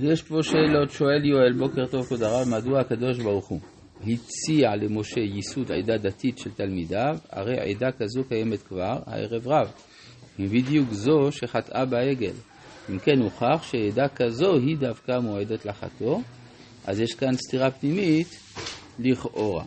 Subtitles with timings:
[0.00, 3.60] יש פה שאלות, שואל יואל, בוקר טוב כבוד הרב, מדוע הקדוש ברוך הוא
[4.00, 9.72] הציע למשה ייסוד עדה דתית של תלמידיו, הרי עדה כזו קיימת כבר הערב רב,
[10.38, 12.32] היא בדיוק זו שחטאה בעגל.
[12.90, 16.20] אם כן הוכח שעדה כזו היא דווקא מועדת לחטוא,
[16.86, 18.28] אז יש כאן סתירה פנימית
[18.98, 19.64] לכאורה.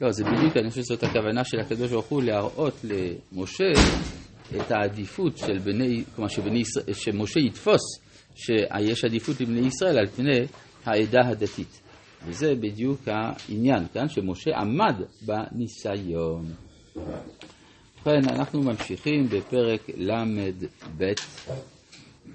[0.00, 3.72] לא, זה בדיוק, אני חושב שזאת הכוונה של הקדוש ברוך הוא להראות למשה
[4.56, 8.05] את העדיפות של בני, כלומר שבני, שמשה יתפוס
[8.36, 10.46] שיש עדיפות לבני ישראל על פני
[10.84, 11.80] העדה הדתית.
[12.26, 16.52] וזה בדיוק העניין כאן, שמשה עמד בניסיון.
[16.96, 21.12] ובכן, אנחנו ממשיכים בפרק ל"ב,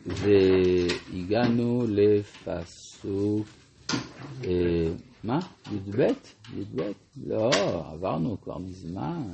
[0.05, 3.47] והגענו לפסוק,
[4.43, 4.87] אה,
[5.23, 5.39] מה?
[5.71, 5.99] י"ב?
[6.57, 6.81] י"ב?
[7.27, 7.49] לא,
[7.93, 9.33] עברנו כבר מזמן.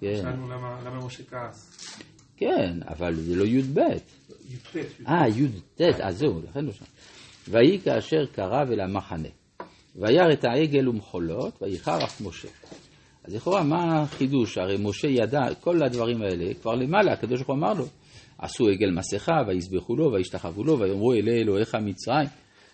[0.00, 0.16] כן.
[0.22, 1.98] שאלנו למה משה כעס.
[2.38, 3.78] כן, אבל זה לא י"ב.
[5.08, 6.84] אה, י"ט, אז זהו, לכן לא שם.
[7.48, 9.28] ויהי כאשר קרב אל המחנה,
[9.96, 12.48] וירא את העגל ומחולות, ויחר אף משה.
[13.24, 14.58] אז לכאורה, מה החידוש?
[14.58, 17.84] הרי משה ידע, כל הדברים האלה, כבר למעלה, הקדוש ברוך הוא אמר לו,
[18.38, 22.28] עשו עגל מסכה, ויזבחו לו, וישתחוו לו, ויאמרו אלי אלוהיך מצרים,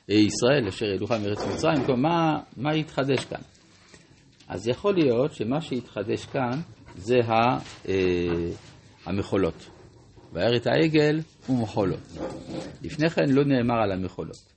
[0.08, 3.40] ישראל, אשר העלוך מארץ מצרים, כלומר, מה, מה התחדש כאן?
[4.48, 6.60] אז יכול להיות שמה שהתחדש כאן
[6.96, 8.50] זה ה, אה,
[9.06, 9.70] המחולות.
[10.32, 12.00] וירא את העגל ומחולות.
[12.82, 14.54] לפני כן לא נאמר על המחולות.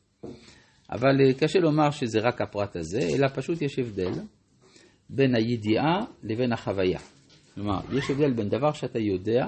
[0.92, 4.12] אבל אה, קשה לומר שזה רק הפרט הזה, אלא פשוט יש הבדל
[5.10, 7.00] בין הידיעה לבין החוויה.
[7.56, 9.46] כלומר, יש הבדל בין דבר שאתה יודע,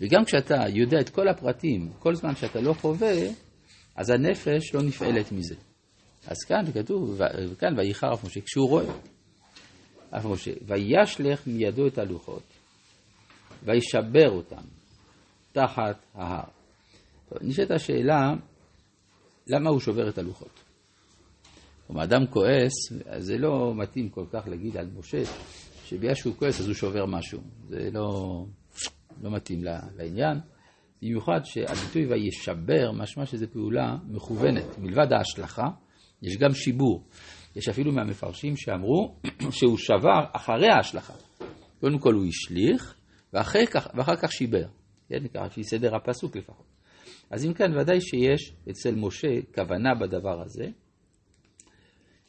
[0.00, 3.14] וגם כשאתה יודע את כל הפרטים, כל זמן שאתה לא חווה,
[3.96, 5.54] אז הנפש לא נפעלת מזה.
[6.26, 7.20] אז כאן כתוב,
[7.50, 8.84] וכאן וייחר אף משה, כשהוא רואה,
[10.10, 12.42] אף משה, וישלך מידו את הלוחות,
[13.64, 14.62] וישבר אותם,
[15.52, 16.44] תחת ההר.
[17.40, 18.34] נשאלת השאלה,
[19.46, 20.60] למה הוא שובר את הלוחות?
[21.86, 22.72] כלומר, אדם כועס,
[23.06, 25.22] אז זה לא מתאים כל כך להגיד על משה,
[25.84, 27.40] שבגלל שהוא כועס אז הוא שובר משהו.
[27.68, 28.44] זה לא,
[29.22, 29.64] לא מתאים
[29.96, 30.38] לעניין.
[31.02, 34.78] במיוחד שהביטוי וישבר, משמע שזו פעולה מכוונת.
[34.78, 35.68] מלבד ההשלכה,
[36.22, 37.04] יש גם שיבור.
[37.56, 39.14] יש אפילו מהמפרשים שאמרו
[39.50, 41.14] שהוא שבר אחרי ההשלכה.
[41.80, 42.94] קודם כל הוא השליך,
[43.34, 44.66] ואחר כך, ואחר כך שיבר.
[45.08, 46.66] כן, ככה לפי סדר הפסוק לפחות.
[47.30, 50.64] אז אם כן, ודאי שיש אצל משה כוונה בדבר הזה.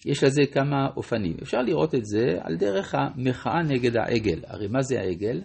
[0.05, 1.37] יש לזה כמה אופנים.
[1.41, 4.41] אפשר לראות את זה על דרך המחאה נגד העגל.
[4.47, 5.41] הרי מה זה העגל?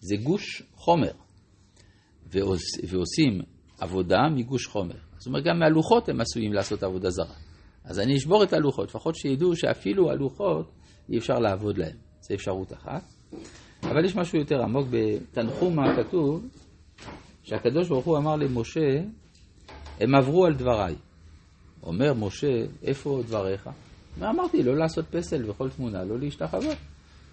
[0.00, 1.12] זה גוש חומר.
[2.26, 3.40] ועוש, ועושים
[3.80, 4.96] עבודה מגוש חומר.
[5.18, 7.34] זאת אומרת, גם מהלוחות הם עשויים לעשות עבודה זרה.
[7.84, 10.72] אז אני אשבור את הלוחות, לפחות שידעו שאפילו הלוחות
[11.08, 11.96] אי אפשר לעבוד להם.
[12.20, 13.02] זו אפשרות אחת.
[13.90, 16.46] אבל יש משהו יותר עמוק בתנחומה כתוב
[17.42, 19.00] שהקדוש ברוך הוא אמר למשה,
[20.00, 20.94] הם עברו על דבריי.
[21.82, 23.70] אומר משה, איפה דבריך?
[24.22, 26.64] אמרתי, לא לעשות פסל וכל תמונה, לא להשתחוות.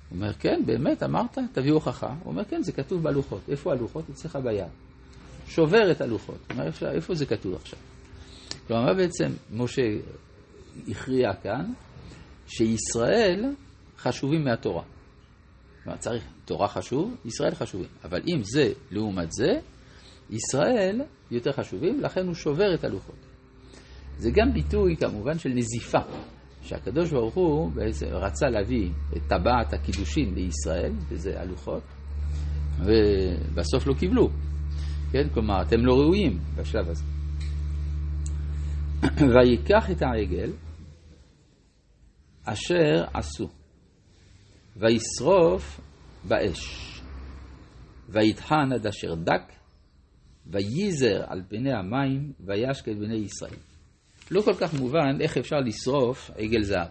[0.09, 2.07] הוא אומר, כן, באמת, אמרת, תביא הוכחה.
[2.07, 3.41] הוא אומר, כן, זה כתוב בלוחות.
[3.49, 4.09] איפה הלוחות?
[4.09, 4.67] אצלך ביד.
[5.47, 6.37] שובר את הלוחות.
[6.47, 7.79] הוא אומר, איפה זה כתוב עכשיו?
[8.67, 9.81] כלומר, מה בעצם משה
[10.87, 11.73] הכריע כאן?
[12.47, 13.53] שישראל
[13.97, 14.83] חשובים מהתורה.
[15.83, 17.89] כלומר, צריך, תורה חשוב, ישראל חשובים.
[18.03, 19.51] אבל אם זה לעומת זה,
[20.29, 21.01] ישראל
[21.31, 23.25] יותר חשובים, לכן הוא שובר את הלוחות.
[24.17, 25.99] זה גם ביטוי כמובן של נזיפה,
[26.61, 31.83] שהקדוש ברוך הוא בעצם רצה להביא את טבעת הקידושין לישראל, וזה הלוחות,
[32.79, 34.29] ובסוף לא קיבלו.
[35.11, 35.29] כן?
[35.33, 37.03] כלומר, אתם לא ראויים בשלב הזה.
[39.33, 40.51] ויקח את העגל
[42.45, 43.49] אשר עשו,
[44.77, 45.79] וישרוף
[46.23, 46.93] באש,
[48.09, 49.53] ויטחן עד אשר דק,
[50.47, 53.57] וייזר על פני המים, וישק בני ישראל.
[54.31, 56.87] לא כל כך מובן איך אפשר לשרוף עגל זהב.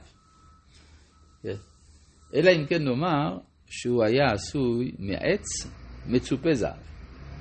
[2.35, 5.45] אלא אם כן נאמר שהוא היה עשוי מעץ
[6.07, 6.81] מצופה זהב.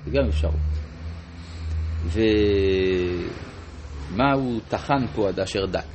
[0.05, 0.55] זה גם אפשרות.
[4.11, 5.87] ומה הוא טחן פה עד אשר דק?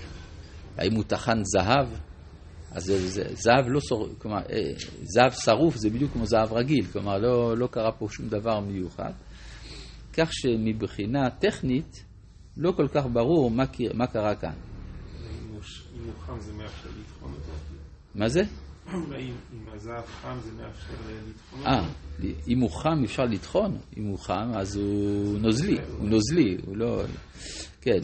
[0.79, 1.89] האם הוא טחן זהב?
[2.77, 6.87] אז זה, זה, זהב לא שרוף, כלומר, אה, זהב שרוף זה בדיוק כמו זהב רגיל,
[6.93, 9.13] כלומר לא, לא קרה פה שום דבר מיוחד.
[10.13, 12.05] כך שמבחינה טכנית
[12.57, 13.65] לא כל כך ברור מה,
[13.95, 14.53] מה קרה כאן.
[14.53, 17.53] אם הוא חם זה מאפשר לטחון אותו.
[18.15, 18.43] מה זה?
[18.93, 19.35] אם
[19.73, 20.93] הזהב חם זה מאפשר
[21.29, 21.71] לטחון אותו.
[21.71, 21.89] אה,
[22.49, 23.79] אם הוא חם אפשר לטחון?
[23.97, 27.03] אם הוא חם אז הוא נוזלי, הוא נוזלי, הוא לא...
[27.81, 28.01] כן.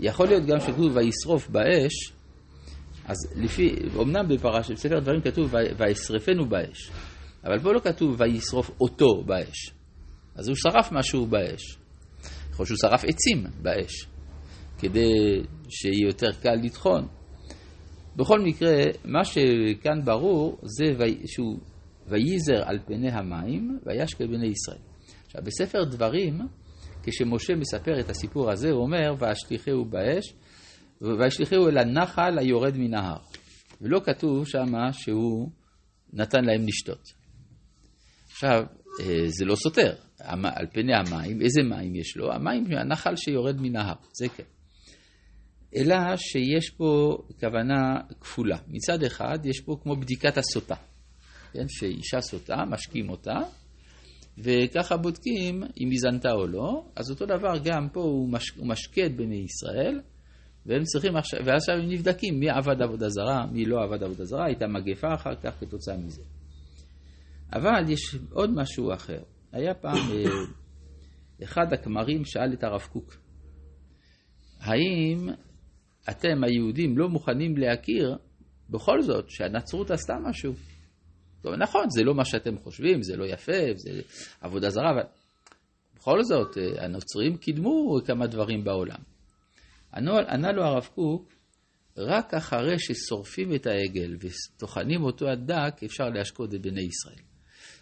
[0.00, 2.15] יכול להיות גם שכתוב וישרוף באש,
[3.06, 6.90] אז לפי, אמנם בפרש, בספר דברים כתוב וישרפנו באש,
[7.44, 9.70] אבל פה לא כתוב וישרוף אותו באש.
[10.34, 11.78] אז הוא שרף משהו באש.
[12.50, 14.06] יכול שהוא שרף עצים באש,
[14.78, 15.12] כדי
[15.68, 17.06] שיהיה יותר קל לטחון.
[18.16, 20.84] בכל מקרה, מה שכאן ברור זה
[21.26, 21.58] שהוא
[22.08, 24.82] וייזר על פני המים וישקה בני ישראל.
[25.26, 26.38] עכשיו, בספר דברים,
[27.02, 30.34] כשמשה מספר את הסיפור הזה, הוא אומר, והשליחהו באש,
[31.00, 33.18] והשליחהו אל הנחל היורד מן ההר.
[33.80, 35.50] ולא כתוב שמה שהוא
[36.12, 37.12] נתן להם לשתות.
[38.30, 38.64] עכשיו,
[39.00, 39.94] אה, זה לא סותר.
[40.18, 42.32] על פני המים, איזה מים יש לו?
[42.32, 44.44] המים מהנחל שיורד מן ההר, זה כן.
[45.76, 48.58] אלא שיש פה כוונה כפולה.
[48.68, 50.74] מצד אחד, יש פה כמו בדיקת הסוטה.
[51.52, 53.38] כן, שאישה סוטה, משקים אותה,
[54.38, 58.68] וככה בודקים אם היא זנתה או לא, אז אותו דבר גם פה הוא, מש, הוא
[58.68, 60.00] משקה את בני ישראל,
[60.66, 64.44] והם צריכים עכשיו, ועכשיו הם נבדקים מי עבד עבודה זרה, מי לא עבד עבודה זרה,
[64.46, 66.22] הייתה מגפה אחר כך כתוצאה מזה.
[67.52, 69.22] אבל יש עוד משהו אחר.
[69.52, 70.24] היה פעם אה,
[71.44, 73.16] אחד הכמרים שאל את הרב קוק,
[74.60, 75.28] האם
[76.10, 78.16] אתם היהודים לא מוכנים להכיר
[78.70, 80.52] בכל זאת שהנצרות עשתה משהו?
[81.42, 83.90] טוב, נכון, זה לא מה שאתם חושבים, זה לא יפה, זה
[84.40, 85.02] עבודה זרה, אבל
[85.96, 89.15] בכל זאת, אה, הנוצרים קידמו כמה דברים בעולם.
[90.28, 91.32] ענה לו הרב קוק,
[91.96, 97.26] רק אחרי ששורפים את העגל וטוחנים אותו עד דק, אפשר להשקות את בני ישראל.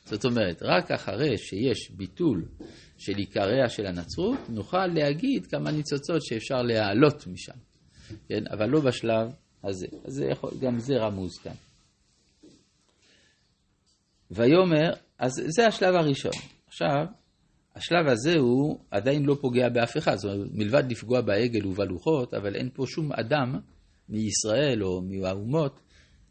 [0.04, 2.44] זאת אומרת, רק אחרי שיש ביטול
[2.98, 7.58] של עיקריה של הנצרות, נוכל להגיד כמה ניצוצות שאפשר להעלות משם,
[8.28, 8.44] כן?
[8.50, 9.28] אבל לא בשלב
[9.64, 9.86] הזה.
[10.04, 11.54] אז זה יכול, גם זה רמוז כאן.
[14.30, 16.32] ויאמר, אז זה השלב הראשון.
[16.66, 17.06] עכשיו,
[17.76, 22.56] השלב הזה הוא עדיין לא פוגע באף אחד, זאת אומרת, מלבד לפגוע בעגל ובלוחות, אבל
[22.56, 23.58] אין פה שום אדם
[24.08, 25.80] מישראל או מהאומות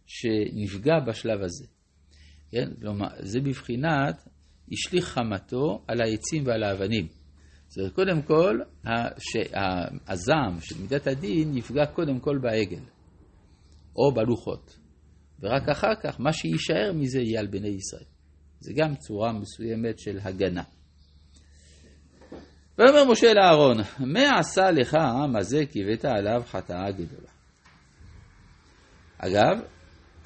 [0.05, 1.65] שנפגע בשלב הזה.
[2.51, 2.69] כן?
[2.81, 4.27] כלומר, זה בבחינת
[4.71, 7.07] השליך חמתו על העצים ועל האבנים.
[7.67, 8.59] זאת אומרת, קודם כל,
[10.07, 12.83] הזעם של מידת הדין יפגע קודם כל בעגל,
[13.95, 14.77] או בלוחות.
[15.39, 18.05] ורק אחר כך, מה שיישאר מזה יהיה על בני ישראל.
[18.59, 20.63] זה גם צורה מסוימת של הגנה.
[22.77, 27.29] ויאמר משה לאהרון, מה עשה לך העם הזה כי הבאת עליו חטאה גדולה?
[29.17, 29.59] אגב,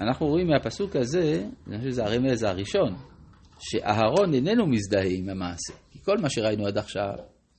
[0.01, 2.95] אנחנו רואים מהפסוק הזה, אני חושב שזה הרמז הראשון,
[3.59, 5.73] שאהרון איננו מזדהה עם המעשה.
[5.91, 7.13] כי כל מה שראינו עד עכשיו,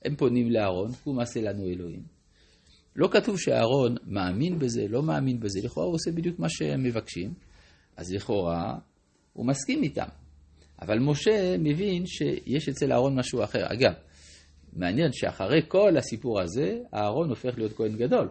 [0.05, 2.03] הם פונים לאהרון, קום מעשה לנו אלוהים.
[2.95, 7.33] לא כתוב שאהרון מאמין בזה, לא מאמין בזה, לכאורה הוא עושה בדיוק מה שהם מבקשים,
[7.97, 8.75] אז לכאורה
[9.33, 10.07] הוא מסכים איתם.
[10.81, 13.65] אבל משה מבין שיש אצל אהרון משהו אחר.
[13.65, 13.93] אגב,
[14.79, 18.29] מעניין שאחרי כל הסיפור הזה, אהרון הופך להיות כהן גדול.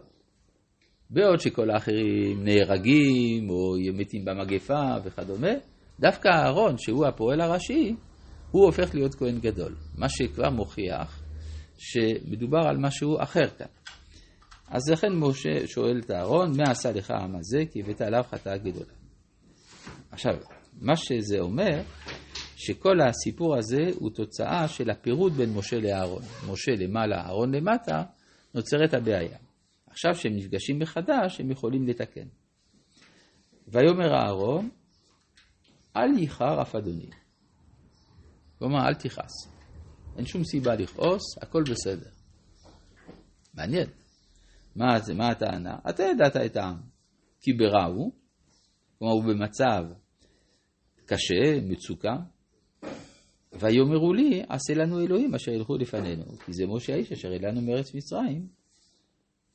[1.10, 5.52] בעוד שכל האחרים נהרגים או מתים במגפה וכדומה,
[6.00, 7.94] דווקא אהרון, שהוא הפועל הראשי,
[8.50, 9.74] הוא הופך להיות כהן גדול.
[9.98, 11.22] מה שכבר מוכיח
[11.78, 13.66] שמדובר על משהו אחר כאן.
[14.68, 17.58] אז לכן משה שואל את אהרון, מה עשה לך העם הזה?
[17.72, 18.92] כי הבאת עליו חטאה גדולה.
[20.10, 20.32] עכשיו,
[20.80, 21.80] מה שזה אומר,
[22.60, 26.22] שכל הסיפור הזה הוא תוצאה של הפירוד בין משה לאהרון.
[26.52, 28.02] משה למעלה, אהרון למטה,
[28.54, 29.38] נוצרת הבעיה.
[29.86, 32.26] עכשיו שהם נפגשים מחדש, הם יכולים לתקן.
[33.68, 34.70] ויאמר אהרון,
[35.96, 37.10] אל ייחר אף אדוני.
[38.58, 39.32] כלומר, אל תכעס.
[40.16, 42.10] אין שום סיבה לכעוס, הכל בסדר.
[43.54, 43.86] מעניין.
[44.76, 45.78] מה, זה, מה הטענה?
[45.90, 46.80] אתה ידעת את העם.
[47.40, 48.12] כי ברע הוא,
[48.98, 49.84] כלומר הוא במצב
[51.06, 52.16] קשה, מצוקה.
[53.60, 57.94] ויאמרו לי, עשה לנו אלוהים אשר ילכו לפנינו, כי זה משה האיש אשר אלינו מארץ
[57.94, 58.48] מצרים,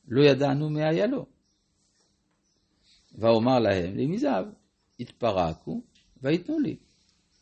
[0.07, 1.25] לא ידענו מה היה לו.
[3.15, 4.45] ואומר להם, למזהב,
[5.00, 5.81] התפרקו
[6.22, 6.75] ויתנו לי,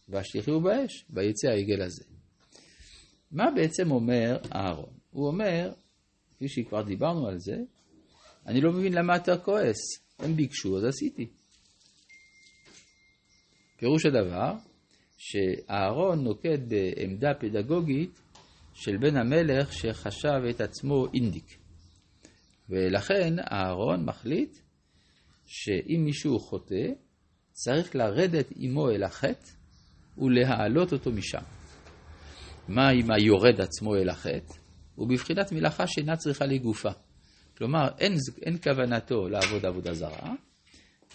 [0.07, 2.03] והשליחו באש, ויצא העגל הזה.
[3.31, 4.93] מה בעצם אומר אהרון?
[5.11, 5.71] הוא אומר,
[6.31, 7.55] כפי שכבר דיברנו על זה,
[8.47, 9.77] אני לא מבין למה אתה כועס.
[10.19, 11.27] הם ביקשו, אז עשיתי.
[13.77, 14.53] פירוש הדבר,
[15.23, 18.21] שאהרון נוקט בעמדה פדגוגית
[18.73, 21.57] של בן המלך שחשב את עצמו אינדיק.
[22.69, 24.57] ולכן אהרון מחליט
[25.45, 26.87] שאם מישהו חוטא,
[27.51, 29.49] צריך לרדת עמו אל החטא
[30.17, 31.43] ולהעלות אותו משם.
[32.67, 34.53] מה אם היורד עצמו אל החטא?
[34.95, 36.91] הוא בבחינת מלאכה שאינה צריכה לגופה.
[37.57, 40.33] כלומר, אין, אין כוונתו לעבוד עבודה זרה,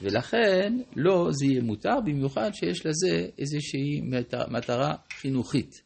[0.00, 4.00] ולכן לא זה יהיה מותר, במיוחד שיש לזה איזושהי
[4.50, 5.82] מטרה חינוכית.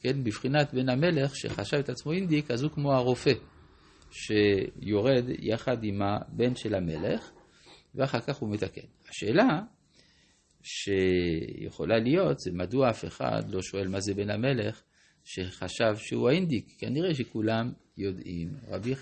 [0.00, 3.32] כן, בבחינת בן המלך שחשב את עצמו אינדיק, אז הוא כמו הרופא.
[4.10, 7.30] שיורד יחד עם הבן של המלך,
[7.94, 8.86] ואחר כך הוא מתקן.
[9.08, 9.60] השאלה
[10.62, 14.82] שיכולה להיות זה מדוע אף אחד לא שואל מה זה בן המלך
[15.24, 18.48] שחשב שהוא האינדיק, כנראה שכולם יודעים.
[18.68, 18.94] רבי